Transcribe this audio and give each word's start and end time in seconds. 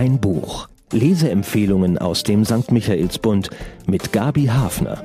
Ein 0.00 0.18
Buch. 0.18 0.66
Leseempfehlungen 0.92 1.98
aus 1.98 2.22
dem 2.22 2.46
St. 2.46 2.72
Michaelsbund 2.72 3.50
mit 3.86 4.14
Gabi 4.14 4.46
Hafner. 4.46 5.04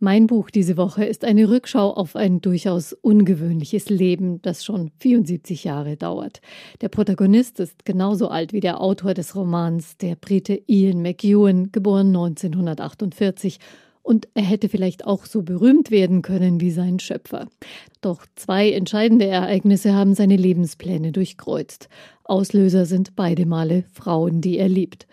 Mein 0.00 0.26
Buch 0.26 0.50
diese 0.50 0.76
Woche 0.76 1.06
ist 1.06 1.24
eine 1.24 1.48
Rückschau 1.48 1.94
auf 1.94 2.14
ein 2.14 2.42
durchaus 2.42 2.92
ungewöhnliches 2.92 3.88
Leben, 3.88 4.42
das 4.42 4.66
schon 4.66 4.90
74 4.98 5.64
Jahre 5.64 5.96
dauert. 5.96 6.42
Der 6.82 6.90
Protagonist 6.90 7.58
ist 7.58 7.86
genauso 7.86 8.28
alt 8.28 8.52
wie 8.52 8.60
der 8.60 8.82
Autor 8.82 9.14
des 9.14 9.34
Romans, 9.34 9.96
der 9.96 10.16
Brite 10.16 10.60
Ian 10.66 11.00
McEwan, 11.00 11.72
geboren 11.72 12.08
1948 12.08 13.60
und 14.08 14.26
er 14.32 14.42
hätte 14.42 14.70
vielleicht 14.70 15.04
auch 15.06 15.26
so 15.26 15.42
berühmt 15.42 15.90
werden 15.90 16.22
können 16.22 16.62
wie 16.62 16.70
sein 16.70 16.98
Schöpfer. 16.98 17.46
Doch 18.00 18.24
zwei 18.36 18.72
entscheidende 18.72 19.26
Ereignisse 19.26 19.92
haben 19.92 20.14
seine 20.14 20.36
Lebenspläne 20.36 21.12
durchkreuzt. 21.12 21.90
Auslöser 22.24 22.86
sind 22.86 23.16
beide 23.16 23.44
Male 23.44 23.84
Frauen, 23.92 24.40
die 24.40 24.56
er 24.56 24.70
liebt. 24.70 25.06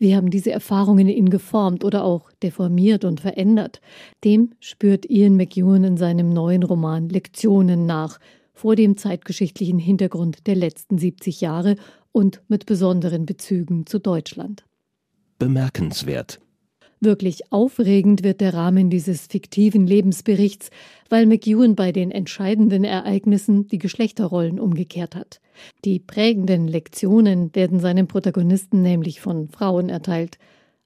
Wie 0.00 0.16
haben 0.16 0.30
diese 0.30 0.50
Erfahrungen 0.50 1.06
ihn 1.06 1.30
geformt 1.30 1.84
oder 1.84 2.02
auch 2.02 2.32
deformiert 2.42 3.04
und 3.04 3.20
verändert? 3.20 3.80
Dem 4.24 4.50
spürt 4.58 5.08
Ian 5.08 5.36
McEwan 5.36 5.84
in 5.84 5.96
seinem 5.96 6.30
neuen 6.30 6.64
Roman 6.64 7.08
Lektionen 7.08 7.86
nach, 7.86 8.18
vor 8.52 8.74
dem 8.74 8.96
zeitgeschichtlichen 8.96 9.78
Hintergrund 9.78 10.48
der 10.48 10.56
letzten 10.56 10.98
70 10.98 11.40
Jahre 11.40 11.76
und 12.10 12.42
mit 12.48 12.66
besonderen 12.66 13.26
Bezügen 13.26 13.86
zu 13.86 14.00
Deutschland. 14.00 14.64
Bemerkenswert. 15.38 16.40
Wirklich 17.02 17.50
aufregend 17.50 18.22
wird 18.24 18.42
der 18.42 18.52
Rahmen 18.52 18.90
dieses 18.90 19.26
fiktiven 19.26 19.86
Lebensberichts, 19.86 20.68
weil 21.08 21.24
McEwan 21.24 21.74
bei 21.74 21.92
den 21.92 22.10
entscheidenden 22.10 22.84
Ereignissen 22.84 23.66
die 23.68 23.78
Geschlechterrollen 23.78 24.60
umgekehrt 24.60 25.16
hat. 25.16 25.40
Die 25.86 25.98
prägenden 25.98 26.68
Lektionen 26.68 27.54
werden 27.54 27.80
seinen 27.80 28.06
Protagonisten 28.06 28.82
nämlich 28.82 29.22
von 29.22 29.48
Frauen 29.48 29.88
erteilt. 29.88 30.36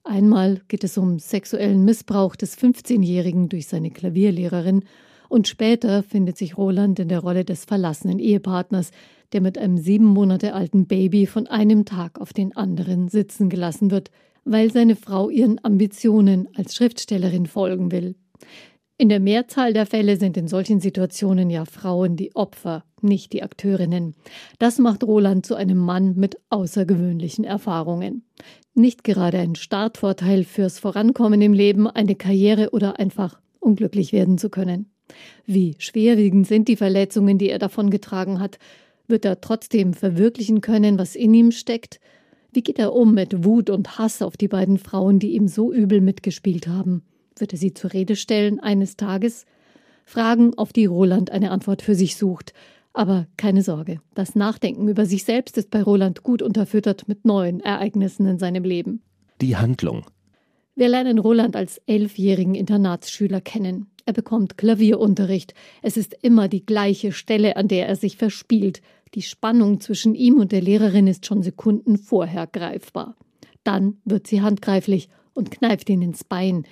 Einmal 0.05 0.61
geht 0.69 0.85
es 0.85 0.97
um 0.97 1.19
sexuellen 1.19 1.83
Missbrauch 1.83 2.37
des 2.37 2.57
15-Jährigen 2.57 3.49
durch 3.49 3.67
seine 3.67 3.91
Klavierlehrerin 3.91 4.85
und 5.27 5.49
später 5.49 6.01
findet 6.01 6.37
sich 6.37 6.57
Roland 6.57 6.97
in 6.99 7.09
der 7.09 7.19
Rolle 7.19 7.43
des 7.43 7.65
verlassenen 7.65 8.19
Ehepartners, 8.19 8.91
der 9.33 9.41
mit 9.41 9.57
einem 9.57 9.77
sieben 9.77 10.05
Monate 10.05 10.53
alten 10.53 10.85
Baby 10.85 11.25
von 11.25 11.47
einem 11.47 11.83
Tag 11.83 12.21
auf 12.21 12.31
den 12.31 12.55
anderen 12.55 13.09
sitzen 13.09 13.49
gelassen 13.49 13.91
wird– 13.91 14.11
weil 14.45 14.71
seine 14.71 14.95
Frau 14.95 15.29
ihren 15.29 15.63
Ambitionen 15.63 16.47
als 16.55 16.75
Schriftstellerin 16.75 17.47
folgen 17.47 17.91
will. 17.91 18.15
In 18.97 19.09
der 19.09 19.19
Mehrzahl 19.19 19.73
der 19.73 19.85
Fälle 19.85 20.15
sind 20.15 20.37
in 20.37 20.47
solchen 20.47 20.79
Situationen 20.79 21.49
ja 21.49 21.65
Frauen 21.65 22.15
die 22.15 22.33
Opfer, 22.33 22.85
nicht 23.01 23.33
die 23.33 23.43
Akteurinnen. 23.43 24.15
Das 24.57 24.79
macht 24.79 25.03
Roland 25.03 25.45
zu 25.45 25.55
einem 25.55 25.79
Mann 25.79 26.15
mit 26.15 26.37
außergewöhnlichen 26.49 27.43
Erfahrungen. 27.43 28.23
Nicht 28.73 29.03
gerade 29.03 29.39
ein 29.39 29.55
Startvorteil 29.55 30.45
fürs 30.45 30.79
Vorankommen 30.79 31.41
im 31.41 31.51
Leben, 31.51 31.87
eine 31.87 32.15
Karriere 32.15 32.69
oder 32.69 32.97
einfach 32.97 33.41
unglücklich 33.59 34.13
werden 34.13 34.37
zu 34.37 34.49
können. 34.49 34.89
Wie 35.45 35.75
schwerwiegend 35.77 36.47
sind 36.47 36.67
die 36.67 36.77
Verletzungen, 36.77 37.37
die 37.37 37.49
er 37.49 37.59
davongetragen 37.59 38.39
hat? 38.39 38.59
Wird 39.07 39.25
er 39.25 39.41
trotzdem 39.41 39.93
verwirklichen 39.93 40.61
können, 40.61 40.97
was 40.97 41.15
in 41.15 41.33
ihm 41.33 41.51
steckt? 41.51 41.99
Wie 42.55 42.63
geht 42.63 42.79
er 42.79 42.93
um 42.93 43.13
mit 43.13 43.43
Wut 43.43 43.69
und 43.69 43.99
Hass 43.99 44.21
auf 44.21 44.37
die 44.37 44.47
beiden 44.47 44.77
Frauen, 44.77 45.19
die 45.19 45.35
ihm 45.35 45.49
so 45.49 45.73
übel 45.73 45.99
mitgespielt 45.99 46.69
haben? 46.69 47.03
Wird 47.37 47.51
er 47.51 47.59
sie 47.59 47.73
zur 47.73 47.91
Rede 47.91 48.15
stellen 48.15 48.61
eines 48.61 48.95
Tages? 48.95 49.45
Fragen, 50.05 50.57
auf 50.57 50.71
die 50.71 50.85
Roland 50.85 51.31
eine 51.31 51.51
Antwort 51.51 51.81
für 51.81 51.95
sich 51.95 52.15
sucht. 52.15 52.53
Aber 52.93 53.27
keine 53.35 53.61
Sorge, 53.61 53.99
das 54.13 54.35
Nachdenken 54.35 54.87
über 54.87 55.05
sich 55.05 55.25
selbst 55.25 55.57
ist 55.57 55.69
bei 55.69 55.83
Roland 55.83 56.23
gut 56.23 56.41
unterfüttert 56.41 57.09
mit 57.09 57.25
neuen 57.25 57.59
Ereignissen 57.59 58.25
in 58.25 58.39
seinem 58.39 58.63
Leben. 58.63 59.01
Die 59.41 59.57
Handlung. 59.57 60.05
Wir 60.75 60.87
lernen 60.87 61.19
Roland 61.19 61.57
als 61.57 61.81
elfjährigen 61.87 62.55
Internatsschüler 62.55 63.41
kennen. 63.41 63.87
Er 64.05 64.13
bekommt 64.13 64.57
Klavierunterricht. 64.57 65.53
Es 65.81 65.97
ist 65.97 66.15
immer 66.21 66.47
die 66.47 66.65
gleiche 66.65 67.11
Stelle, 67.11 67.57
an 67.57 67.67
der 67.67 67.89
er 67.89 67.97
sich 67.97 68.15
verspielt. 68.15 68.81
Die 69.15 69.21
Spannung 69.21 69.79
zwischen 69.79 70.13
ihm 70.13 70.39
und 70.39 70.51
der 70.51 70.61
Lehrerin 70.61 71.07
ist 71.07 71.25
schon 71.25 71.41
Sekunden 71.41 71.97
vorher 71.97 72.47
greifbar. 72.47 73.15
Dann 73.63 73.97
wird 74.03 74.27
sie 74.27 74.41
handgreiflich 74.41 75.07
und 75.33 75.51
kneift 75.51 75.89
ihn 75.89 76.01
ins 76.01 76.25
Bein. 76.25 76.67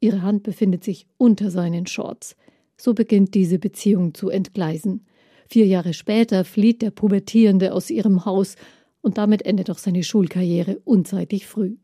Ihre 0.00 0.22
Hand 0.22 0.42
befindet 0.42 0.82
sich 0.82 1.06
unter 1.18 1.52
seinen 1.52 1.86
Shorts. 1.86 2.36
So 2.76 2.94
beginnt 2.94 3.34
diese 3.34 3.60
Beziehung 3.60 4.12
zu 4.12 4.28
entgleisen. 4.28 5.06
Vier 5.48 5.66
Jahre 5.66 5.94
später 5.94 6.44
flieht 6.44 6.82
der 6.82 6.90
Pubertierende 6.90 7.72
aus 7.72 7.90
ihrem 7.90 8.24
Haus 8.24 8.56
und 9.00 9.16
damit 9.16 9.46
endet 9.46 9.70
auch 9.70 9.78
seine 9.78 10.02
Schulkarriere 10.02 10.80
unzeitig 10.84 11.46
früh. 11.46 11.76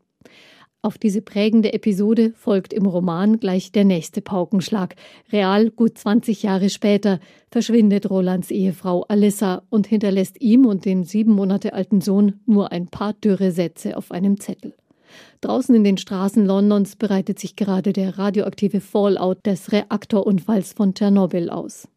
Auf 0.82 0.96
diese 0.96 1.20
prägende 1.20 1.74
Episode 1.74 2.32
folgt 2.36 2.72
im 2.72 2.86
Roman 2.86 3.38
gleich 3.38 3.70
der 3.70 3.84
nächste 3.84 4.22
Paukenschlag. 4.22 4.94
Real 5.30 5.68
gut 5.70 5.98
20 5.98 6.42
Jahre 6.42 6.70
später 6.70 7.20
verschwindet 7.50 8.08
Rolands 8.08 8.50
Ehefrau 8.50 9.02
Alissa 9.02 9.62
und 9.68 9.86
hinterlässt 9.86 10.40
ihm 10.40 10.64
und 10.64 10.86
dem 10.86 11.04
sieben 11.04 11.32
Monate 11.32 11.74
alten 11.74 12.00
Sohn 12.00 12.40
nur 12.46 12.72
ein 12.72 12.86
paar 12.86 13.12
dürre 13.12 13.52
Sätze 13.52 13.94
auf 13.98 14.10
einem 14.10 14.40
Zettel. 14.40 14.74
Draußen 15.42 15.74
in 15.74 15.84
den 15.84 15.98
Straßen 15.98 16.46
Londons 16.46 16.96
bereitet 16.96 17.38
sich 17.38 17.56
gerade 17.56 17.92
der 17.92 18.16
radioaktive 18.16 18.80
Fallout 18.80 19.44
des 19.44 19.72
Reaktorunfalls 19.72 20.72
von 20.72 20.94
Tschernobyl 20.94 21.50
aus. 21.50 21.88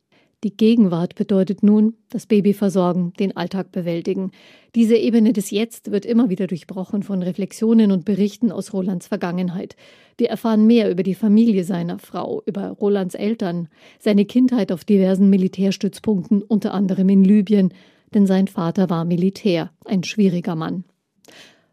Die 0.43 0.57
Gegenwart 0.57 1.15
bedeutet 1.15 1.63
nun 1.63 1.95
das 2.09 2.25
Baby 2.25 2.53
versorgen, 2.53 3.13
den 3.17 3.37
Alltag 3.37 3.71
bewältigen. 3.71 4.31
Diese 4.75 4.97
Ebene 4.97 5.31
des 5.31 5.51
Jetzt 5.51 5.89
wird 5.91 6.05
immer 6.05 6.29
wieder 6.29 6.47
durchbrochen 6.47 7.01
von 7.01 7.23
Reflexionen 7.23 7.93
und 7.93 8.03
Berichten 8.03 8.51
aus 8.51 8.73
Rolands 8.73 9.07
Vergangenheit. 9.07 9.77
Wir 10.17 10.29
erfahren 10.29 10.67
mehr 10.67 10.91
über 10.91 11.03
die 11.03 11.15
Familie 11.15 11.63
seiner 11.63 11.97
Frau, 11.97 12.43
über 12.45 12.67
Rolands 12.71 13.15
Eltern, 13.15 13.69
seine 13.99 14.25
Kindheit 14.25 14.73
auf 14.73 14.83
diversen 14.83 15.29
Militärstützpunkten, 15.29 16.41
unter 16.41 16.73
anderem 16.73 17.07
in 17.07 17.23
Libyen, 17.23 17.73
denn 18.13 18.27
sein 18.27 18.47
Vater 18.47 18.89
war 18.89 19.05
Militär, 19.05 19.71
ein 19.85 20.03
schwieriger 20.03 20.55
Mann. 20.55 20.83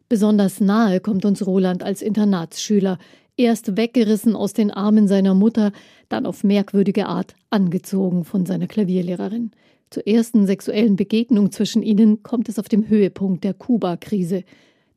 Besonders 0.08 0.60
nahe 0.60 1.00
kommt 1.00 1.24
uns 1.24 1.46
Roland 1.46 1.82
als 1.82 2.02
Internatsschüler, 2.02 2.98
erst 3.40 3.76
weggerissen 3.76 4.36
aus 4.36 4.52
den 4.52 4.70
Armen 4.70 5.08
seiner 5.08 5.34
Mutter, 5.34 5.72
dann 6.08 6.26
auf 6.26 6.44
merkwürdige 6.44 7.06
Art 7.06 7.34
angezogen 7.48 8.24
von 8.24 8.44
seiner 8.44 8.66
Klavierlehrerin. 8.66 9.50
Zur 9.88 10.06
ersten 10.06 10.46
sexuellen 10.46 10.94
Begegnung 10.94 11.50
zwischen 11.50 11.82
ihnen 11.82 12.22
kommt 12.22 12.48
es 12.48 12.58
auf 12.58 12.68
dem 12.68 12.88
Höhepunkt 12.88 13.42
der 13.42 13.54
Kuba-Krise. 13.54 14.44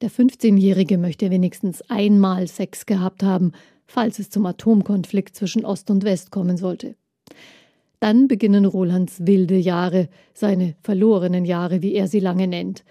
Der 0.02 0.12
15-Jährige 0.12 0.98
möchte 0.98 1.32
wenigstens 1.32 1.82
einmal 1.90 2.48
Sex 2.48 2.86
gehabt 2.86 3.24
haben, 3.24 3.54
falls 3.88 4.20
es 4.20 4.30
zum 4.30 4.46
Atomkonflikt 4.46 5.36
zwischen 5.36 5.66
Ost 5.66 5.90
und 5.90 6.04
West 6.04 6.30
kommen 6.30 6.58
sollte. 6.58 6.96
Dann 8.02 8.28
beginnen 8.28 8.66
Rolands 8.66 9.26
wilde 9.26 9.56
Jahre, 9.56 10.10
seine 10.34 10.76
verlorenen 10.82 11.46
Jahre, 11.46 11.82
wie 11.82 11.94
er 11.94 12.10
sie 12.10 12.20
lange 12.20 12.48
nennt. 12.48 12.84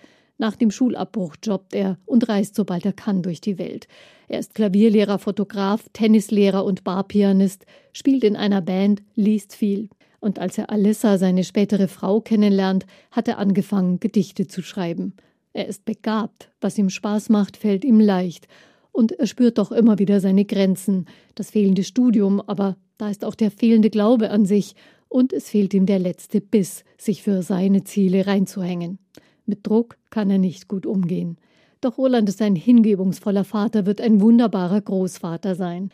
Nach 0.42 0.56
dem 0.56 0.72
Schulabbruch 0.72 1.36
jobbt 1.40 1.72
er 1.72 1.98
und 2.04 2.28
reist, 2.28 2.56
sobald 2.56 2.84
er 2.84 2.92
kann, 2.92 3.22
durch 3.22 3.40
die 3.40 3.58
Welt. 3.58 3.86
Er 4.26 4.40
ist 4.40 4.56
Klavierlehrer, 4.56 5.20
Fotograf, 5.20 5.88
Tennislehrer 5.92 6.64
und 6.64 6.82
Barpianist, 6.82 7.64
spielt 7.92 8.24
in 8.24 8.34
einer 8.34 8.60
Band, 8.60 9.04
liest 9.14 9.54
viel. 9.54 9.88
Und 10.18 10.40
als 10.40 10.58
er 10.58 10.68
Alissa, 10.70 11.16
seine 11.16 11.44
spätere 11.44 11.86
Frau, 11.86 12.20
kennenlernt, 12.20 12.86
hat 13.12 13.28
er 13.28 13.38
angefangen, 13.38 14.00
Gedichte 14.00 14.48
zu 14.48 14.62
schreiben. 14.62 15.14
Er 15.52 15.68
ist 15.68 15.84
begabt, 15.84 16.50
was 16.60 16.76
ihm 16.76 16.90
Spaß 16.90 17.28
macht, 17.28 17.56
fällt 17.56 17.84
ihm 17.84 18.00
leicht. 18.00 18.48
Und 18.90 19.12
er 19.12 19.28
spürt 19.28 19.58
doch 19.58 19.70
immer 19.70 20.00
wieder 20.00 20.18
seine 20.18 20.44
Grenzen, 20.44 21.06
das 21.36 21.52
fehlende 21.52 21.84
Studium, 21.84 22.40
aber 22.40 22.76
da 22.98 23.10
ist 23.10 23.24
auch 23.24 23.36
der 23.36 23.52
fehlende 23.52 23.90
Glaube 23.90 24.30
an 24.30 24.44
sich, 24.44 24.74
und 25.08 25.32
es 25.32 25.50
fehlt 25.50 25.72
ihm 25.72 25.86
der 25.86 26.00
letzte 26.00 26.40
Biss, 26.40 26.82
sich 26.98 27.22
für 27.22 27.44
seine 27.44 27.84
Ziele 27.84 28.26
reinzuhängen. 28.26 28.98
Mit 29.46 29.66
Druck 29.66 29.96
kann 30.10 30.30
er 30.30 30.38
nicht 30.38 30.68
gut 30.68 30.86
umgehen. 30.86 31.36
Doch 31.80 31.98
Roland 31.98 32.28
ist 32.28 32.40
ein 32.40 32.54
hingebungsvoller 32.54 33.44
Vater, 33.44 33.86
wird 33.86 34.00
ein 34.00 34.20
wunderbarer 34.20 34.80
Großvater 34.80 35.54
sein. 35.54 35.90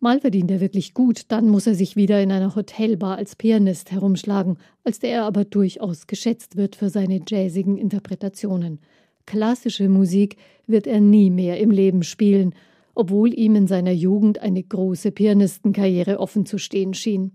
Mal 0.00 0.20
verdient 0.20 0.50
er 0.50 0.60
wirklich 0.60 0.94
gut, 0.94 1.26
dann 1.28 1.48
muss 1.48 1.66
er 1.66 1.74
sich 1.74 1.94
wieder 1.94 2.20
in 2.20 2.32
einer 2.32 2.54
Hotelbar 2.56 3.16
als 3.16 3.36
Pianist 3.36 3.92
herumschlagen, 3.92 4.58
als 4.82 4.98
der 4.98 5.10
er 5.10 5.24
aber 5.24 5.44
durchaus 5.44 6.06
geschätzt 6.06 6.56
wird 6.56 6.74
für 6.74 6.90
seine 6.90 7.20
jazzigen 7.26 7.78
Interpretationen. 7.78 8.80
Klassische 9.26 9.88
Musik 9.88 10.36
wird 10.66 10.88
er 10.88 11.00
nie 11.00 11.30
mehr 11.30 11.60
im 11.60 11.70
Leben 11.70 12.02
spielen, 12.02 12.54
obwohl 12.94 13.32
ihm 13.32 13.54
in 13.54 13.66
seiner 13.68 13.92
Jugend 13.92 14.40
eine 14.40 14.62
große 14.62 15.12
Pianistenkarriere 15.12 16.18
offen 16.18 16.46
zu 16.46 16.58
stehen 16.58 16.94
schien. 16.94 17.32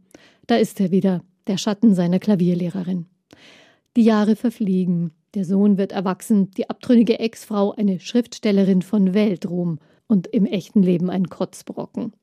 Da 0.48 0.58
ist 0.58 0.80
er 0.82 0.92
wieder, 0.92 1.24
der 1.48 1.58
Schatten 1.58 1.96
seiner 1.96 2.20
Klavierlehrerin. 2.20 3.06
Die 3.96 4.04
Jahre 4.04 4.36
verfliegen, 4.36 5.12
der 5.36 5.46
Sohn 5.46 5.78
wird 5.78 5.92
erwachsen, 5.92 6.50
die 6.52 6.70
abtrünnige 6.70 7.20
Ex-Frau 7.20 7.74
eine 7.74 8.00
Schriftstellerin 8.00 8.82
von 8.82 9.14
Weltruhm 9.14 9.80
und 10.08 10.28
im 10.28 10.46
echten 10.46 10.82
Leben 10.82 11.10
ein 11.10 11.28
Kotzbrocken. 11.28 12.14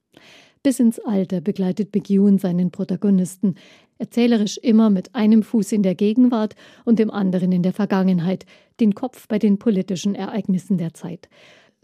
Bis 0.62 0.80
ins 0.80 0.98
Alter 1.00 1.40
begleitet 1.40 1.94
McEwan 1.94 2.38
seinen 2.38 2.70
Protagonisten, 2.70 3.56
erzählerisch 3.98 4.58
immer 4.58 4.90
mit 4.90 5.14
einem 5.14 5.42
Fuß 5.42 5.72
in 5.72 5.82
der 5.82 5.94
Gegenwart 5.94 6.54
und 6.84 6.98
dem 6.98 7.10
anderen 7.10 7.52
in 7.52 7.62
der 7.62 7.72
Vergangenheit, 7.72 8.46
den 8.80 8.94
Kopf 8.94 9.28
bei 9.28 9.38
den 9.38 9.58
politischen 9.58 10.14
Ereignissen 10.14 10.78
der 10.78 10.94
Zeit. 10.94 11.28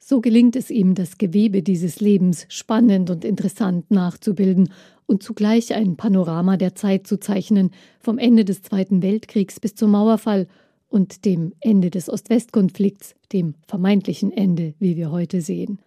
So 0.00 0.20
gelingt 0.20 0.54
es 0.54 0.70
ihm, 0.70 0.94
das 0.94 1.18
Gewebe 1.18 1.62
dieses 1.62 2.00
Lebens 2.00 2.46
spannend 2.48 3.10
und 3.10 3.24
interessant 3.24 3.90
nachzubilden 3.90 4.70
und 5.06 5.22
zugleich 5.22 5.74
ein 5.74 5.96
Panorama 5.96 6.56
der 6.56 6.74
Zeit 6.76 7.06
zu 7.06 7.18
zeichnen, 7.18 7.72
vom 7.98 8.18
Ende 8.18 8.44
des 8.44 8.62
Zweiten 8.62 9.02
Weltkriegs 9.02 9.58
bis 9.58 9.74
zum 9.74 9.90
Mauerfall 9.90 10.46
und 10.88 11.24
dem 11.24 11.52
Ende 11.60 11.90
des 11.90 12.08
Ost-West-Konflikts, 12.08 13.14
dem 13.32 13.54
vermeintlichen 13.66 14.32
Ende, 14.32 14.74
wie 14.78 14.96
wir 14.96 15.10
heute 15.10 15.40
sehen. 15.40 15.78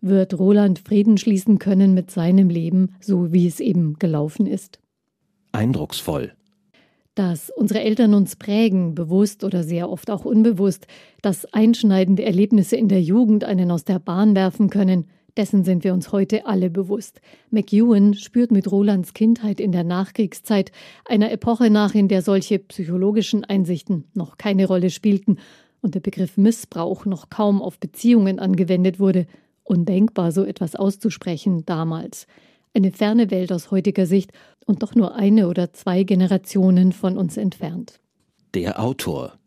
Wird 0.00 0.38
Roland 0.38 0.78
Frieden 0.80 1.16
schließen 1.16 1.58
können 1.58 1.94
mit 1.94 2.10
seinem 2.10 2.48
Leben, 2.48 2.94
so 3.00 3.32
wie 3.32 3.46
es 3.46 3.60
eben 3.60 3.94
gelaufen 3.98 4.46
ist? 4.46 4.80
Eindrucksvoll. 5.52 6.32
Dass 7.14 7.50
unsere 7.50 7.82
Eltern 7.82 8.14
uns 8.14 8.36
prägen, 8.36 8.94
bewusst 8.94 9.44
oder 9.44 9.62
sehr 9.62 9.90
oft 9.90 10.10
auch 10.10 10.24
unbewusst, 10.24 10.86
dass 11.20 11.44
einschneidende 11.52 12.24
Erlebnisse 12.24 12.76
in 12.76 12.88
der 12.88 13.02
Jugend 13.02 13.44
einen 13.44 13.70
aus 13.70 13.84
der 13.84 13.98
Bahn 13.98 14.34
werfen 14.34 14.70
können, 14.70 15.06
dessen 15.36 15.64
sind 15.64 15.84
wir 15.84 15.92
uns 15.92 16.12
heute 16.12 16.46
alle 16.46 16.70
bewusst. 16.70 17.20
McEwan 17.50 18.14
spürt 18.14 18.50
mit 18.50 18.70
Rolands 18.70 19.14
Kindheit 19.14 19.60
in 19.60 19.72
der 19.72 19.84
Nachkriegszeit, 19.84 20.72
einer 21.04 21.30
Epoche 21.30 21.70
nach, 21.70 21.94
in 21.94 22.08
der 22.08 22.22
solche 22.22 22.58
psychologischen 22.58 23.44
Einsichten 23.44 24.04
noch 24.14 24.38
keine 24.38 24.66
Rolle 24.66 24.90
spielten 24.90 25.38
und 25.80 25.94
der 25.94 26.00
Begriff 26.00 26.36
Missbrauch 26.36 27.04
noch 27.04 27.28
kaum 27.28 27.60
auf 27.60 27.78
Beziehungen 27.78 28.38
angewendet 28.38 29.00
wurde, 29.00 29.26
undenkbar 29.64 30.32
so 30.32 30.44
etwas 30.44 30.76
auszusprechen 30.76 31.64
damals. 31.66 32.26
Eine 32.74 32.92
ferne 32.92 33.30
Welt 33.30 33.52
aus 33.52 33.70
heutiger 33.70 34.06
Sicht 34.06 34.32
und 34.66 34.82
doch 34.82 34.94
nur 34.94 35.14
eine 35.14 35.48
oder 35.48 35.72
zwei 35.72 36.04
Generationen 36.04 36.92
von 36.92 37.18
uns 37.18 37.36
entfernt. 37.36 38.00
Der 38.54 38.82
Autor. 38.82 39.38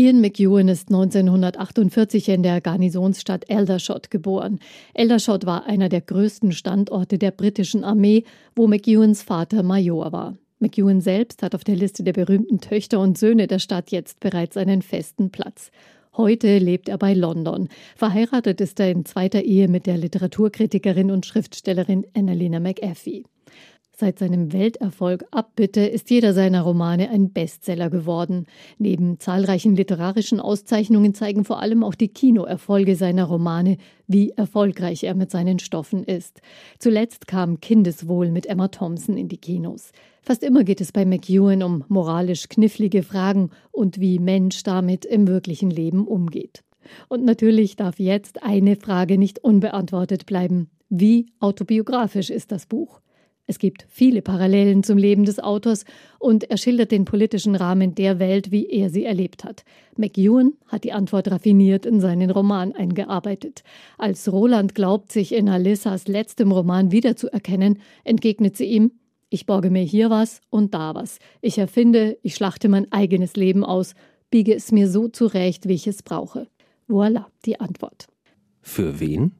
Ian 0.00 0.22
McEwan 0.22 0.68
ist 0.68 0.88
1948 0.88 2.30
in 2.30 2.42
der 2.42 2.62
Garnisonsstadt 2.62 3.50
Aldershot 3.50 4.10
geboren. 4.10 4.58
Aldershot 4.96 5.44
war 5.44 5.66
einer 5.66 5.90
der 5.90 6.00
größten 6.00 6.52
Standorte 6.52 7.18
der 7.18 7.32
britischen 7.32 7.84
Armee, 7.84 8.24
wo 8.56 8.66
McEwans 8.66 9.22
Vater 9.22 9.62
Major 9.62 10.10
war. 10.10 10.38
McEwan 10.58 11.02
selbst 11.02 11.42
hat 11.42 11.54
auf 11.54 11.64
der 11.64 11.76
Liste 11.76 12.02
der 12.02 12.14
berühmten 12.14 12.62
Töchter 12.62 12.98
und 12.98 13.18
Söhne 13.18 13.46
der 13.46 13.58
Stadt 13.58 13.90
jetzt 13.90 14.20
bereits 14.20 14.56
einen 14.56 14.80
festen 14.80 15.28
Platz. 15.28 15.70
Heute 16.16 16.56
lebt 16.56 16.88
er 16.88 16.96
bei 16.96 17.12
London. 17.12 17.68
Verheiratet 17.94 18.62
ist 18.62 18.80
er 18.80 18.90
in 18.90 19.04
zweiter 19.04 19.42
Ehe 19.42 19.68
mit 19.68 19.84
der 19.84 19.98
Literaturkritikerin 19.98 21.10
und 21.10 21.26
Schriftstellerin 21.26 22.06
Annalena 22.16 22.58
McAfee. 22.58 23.24
Seit 24.00 24.18
seinem 24.18 24.54
Welterfolg 24.54 25.26
Abbitte 25.30 25.82
ist 25.82 26.08
jeder 26.08 26.32
seiner 26.32 26.62
Romane 26.62 27.10
ein 27.10 27.34
Bestseller 27.34 27.90
geworden. 27.90 28.46
Neben 28.78 29.20
zahlreichen 29.20 29.76
literarischen 29.76 30.40
Auszeichnungen 30.40 31.12
zeigen 31.12 31.44
vor 31.44 31.60
allem 31.60 31.84
auch 31.84 31.94
die 31.94 32.08
Kinoerfolge 32.08 32.96
seiner 32.96 33.24
Romane, 33.24 33.76
wie 34.06 34.30
erfolgreich 34.30 35.04
er 35.04 35.14
mit 35.14 35.30
seinen 35.30 35.58
Stoffen 35.58 36.02
ist. 36.02 36.40
Zuletzt 36.78 37.26
kam 37.26 37.60
Kindeswohl 37.60 38.30
mit 38.30 38.46
Emma 38.46 38.68
Thompson 38.68 39.18
in 39.18 39.28
die 39.28 39.36
Kinos. 39.36 39.92
Fast 40.22 40.44
immer 40.44 40.64
geht 40.64 40.80
es 40.80 40.92
bei 40.92 41.04
McEwan 41.04 41.62
um 41.62 41.84
moralisch 41.88 42.48
knifflige 42.48 43.02
Fragen 43.02 43.50
und 43.70 44.00
wie 44.00 44.18
Mensch 44.18 44.62
damit 44.62 45.04
im 45.04 45.28
wirklichen 45.28 45.70
Leben 45.70 46.06
umgeht. 46.06 46.64
Und 47.08 47.26
natürlich 47.26 47.76
darf 47.76 47.98
jetzt 47.98 48.42
eine 48.42 48.76
Frage 48.76 49.18
nicht 49.18 49.44
unbeantwortet 49.44 50.24
bleiben. 50.24 50.70
Wie 50.88 51.26
autobiografisch 51.38 52.30
ist 52.30 52.50
das 52.50 52.64
Buch? 52.64 53.02
Es 53.50 53.58
gibt 53.58 53.84
viele 53.88 54.22
Parallelen 54.22 54.84
zum 54.84 54.96
Leben 54.96 55.24
des 55.24 55.40
Autors 55.40 55.84
und 56.20 56.48
er 56.48 56.56
schildert 56.56 56.92
den 56.92 57.04
politischen 57.04 57.56
Rahmen 57.56 57.96
der 57.96 58.20
Welt, 58.20 58.52
wie 58.52 58.70
er 58.70 58.90
sie 58.90 59.04
erlebt 59.04 59.42
hat. 59.42 59.64
McEwan 59.96 60.52
hat 60.68 60.84
die 60.84 60.92
Antwort 60.92 61.28
raffiniert 61.28 61.84
in 61.84 62.00
seinen 62.00 62.30
Roman 62.30 62.72
eingearbeitet. 62.72 63.64
Als 63.98 64.30
Roland 64.30 64.76
glaubt, 64.76 65.10
sich 65.10 65.34
in 65.34 65.48
Alissas 65.48 66.06
letztem 66.06 66.52
Roman 66.52 66.92
wiederzuerkennen, 66.92 67.80
entgegnet 68.04 68.56
sie 68.56 68.66
ihm, 68.66 68.92
ich 69.30 69.46
borge 69.46 69.70
mir 69.70 69.82
hier 69.82 70.10
was 70.10 70.40
und 70.50 70.72
da 70.72 70.94
was. 70.94 71.18
Ich 71.40 71.58
erfinde, 71.58 72.18
ich 72.22 72.36
schlachte 72.36 72.68
mein 72.68 72.92
eigenes 72.92 73.34
Leben 73.34 73.64
aus, 73.64 73.94
biege 74.30 74.54
es 74.54 74.70
mir 74.70 74.88
so 74.88 75.08
zurecht, 75.08 75.66
wie 75.66 75.74
ich 75.74 75.88
es 75.88 76.04
brauche. 76.04 76.46
Voilà, 76.88 77.24
die 77.44 77.58
Antwort. 77.58 78.06
Für 78.62 79.00
wen? 79.00 79.32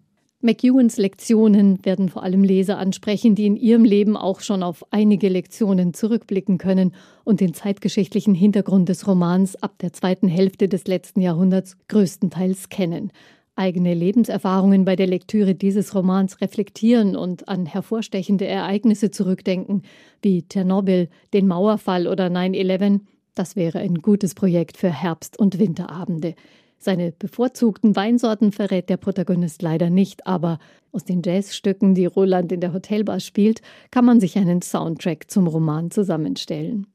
McEwans 0.43 0.97
Lektionen 0.97 1.85
werden 1.85 2.09
vor 2.09 2.23
allem 2.23 2.43
Leser 2.43 2.79
ansprechen, 2.79 3.35
die 3.35 3.45
in 3.45 3.57
ihrem 3.57 3.85
Leben 3.85 4.17
auch 4.17 4.41
schon 4.41 4.63
auf 4.63 4.87
einige 4.91 5.29
Lektionen 5.29 5.93
zurückblicken 5.93 6.57
können 6.57 6.95
und 7.25 7.41
den 7.41 7.53
zeitgeschichtlichen 7.53 8.35
Hintergrund 8.35 8.89
des 8.89 9.07
Romans 9.07 9.63
ab 9.63 9.79
der 9.81 9.93
zweiten 9.93 10.29
Hälfte 10.29 10.69
des 10.69 10.87
letzten 10.87 11.21
Jahrhunderts 11.21 11.77
größtenteils 11.89 12.71
kennen 12.71 13.13
eigene 13.61 13.93
Lebenserfahrungen 13.93 14.87
bei 14.87 14.97
der 14.97 15.07
Lektüre 15.07 15.55
dieses 15.55 15.95
Romans 15.95 16.41
reflektieren 16.41 17.15
und 17.15 17.47
an 17.49 17.67
hervorstechende 17.67 18.47
Ereignisse 18.47 19.11
zurückdenken, 19.11 19.83
wie 20.23 20.49
Tschernobyl, 20.49 21.11
den 21.35 21.47
Mauerfall 21.47 22.07
oder 22.07 22.29
9-11, 22.29 23.01
das 23.35 23.57
wäre 23.57 23.79
ein 23.79 23.97
gutes 23.97 24.35
Projekt 24.35 24.77
für 24.77 24.91
Herbst- 24.91 25.39
und 25.39 25.59
Winterabende. 25.59 26.35
Seine 26.82 27.12
bevorzugten 27.12 27.94
Weinsorten 27.94 28.53
verrät 28.53 28.88
der 28.88 28.97
Protagonist 28.97 29.61
leider 29.61 29.91
nicht, 29.91 30.27
aber 30.27 30.59
aus 30.93 31.05
den 31.05 31.21
Jazzstücken, 31.23 31.94
die 31.94 32.06
Roland 32.06 32.50
in 32.53 32.61
der 32.62 32.73
Hotelbar 32.73 33.21
spielt, 33.21 33.61
kann 33.91 34.06
man 34.06 34.19
sich 34.19 34.38
einen 34.38 34.62
Soundtrack 34.62 35.31
zum 35.31 35.47
Roman 35.47 35.91
zusammenstellen. 35.91 36.87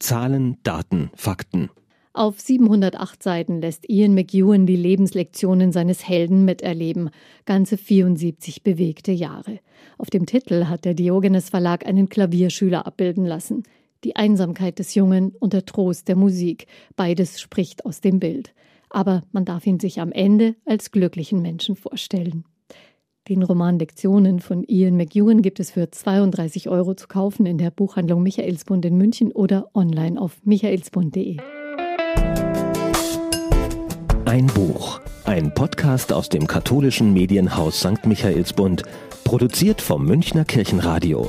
Zahlen, 0.00 0.56
Daten, 0.64 1.12
Fakten. 1.14 1.70
Auf 2.12 2.40
708 2.40 3.22
Seiten 3.22 3.60
lässt 3.60 3.88
Ian 3.88 4.14
McEwan 4.14 4.66
die 4.66 4.76
Lebenslektionen 4.76 5.70
seines 5.70 6.08
Helden 6.08 6.44
miterleben. 6.44 7.10
Ganze 7.44 7.76
74 7.76 8.64
bewegte 8.64 9.12
Jahre. 9.12 9.60
Auf 9.96 10.10
dem 10.10 10.26
Titel 10.26 10.64
hat 10.66 10.84
der 10.84 10.94
Diogenes 10.94 11.50
Verlag 11.50 11.86
einen 11.86 12.08
Klavierschüler 12.08 12.84
abbilden 12.84 13.24
lassen. 13.24 13.62
Die 14.02 14.16
Einsamkeit 14.16 14.80
des 14.80 14.96
Jungen 14.96 15.36
und 15.38 15.52
der 15.52 15.66
Trost 15.66 16.08
der 16.08 16.16
Musik. 16.16 16.66
Beides 16.96 17.40
spricht 17.40 17.86
aus 17.86 18.00
dem 18.00 18.18
Bild. 18.18 18.52
Aber 18.94 19.24
man 19.32 19.44
darf 19.44 19.66
ihn 19.66 19.80
sich 19.80 20.00
am 20.00 20.12
Ende 20.12 20.54
als 20.64 20.92
glücklichen 20.92 21.42
Menschen 21.42 21.74
vorstellen. 21.74 22.44
Den 23.28 23.42
Roman 23.42 23.76
Lektionen 23.76 24.38
von 24.38 24.62
Ian 24.62 24.96
McEwan 24.96 25.42
gibt 25.42 25.58
es 25.58 25.72
für 25.72 25.90
32 25.90 26.68
Euro 26.68 26.94
zu 26.94 27.08
kaufen 27.08 27.44
in 27.44 27.58
der 27.58 27.72
Buchhandlung 27.72 28.22
Michaelsbund 28.22 28.84
in 28.84 28.96
München 28.96 29.32
oder 29.32 29.68
online 29.74 30.20
auf 30.20 30.36
michaelsbund.de. 30.44 31.38
Ein 34.26 34.46
Buch. 34.46 35.00
Ein 35.24 35.52
Podcast 35.54 36.12
aus 36.12 36.28
dem 36.28 36.46
katholischen 36.46 37.12
Medienhaus 37.12 37.80
St. 37.80 38.06
Michaelsbund, 38.06 38.84
produziert 39.24 39.80
vom 39.80 40.04
Münchner 40.04 40.44
Kirchenradio. 40.44 41.28